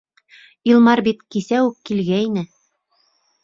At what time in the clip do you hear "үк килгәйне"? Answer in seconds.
1.67-2.49